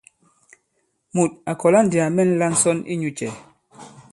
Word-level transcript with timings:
Mùt 1.15 1.31
à 1.51 1.53
kɔ̀la 1.59 1.79
ndī 1.85 1.97
à 2.05 2.07
mɛ̂nla 2.15 2.47
ǹsɔn 2.53 2.77
inyū 2.93 3.09
cɛ? 3.17 3.27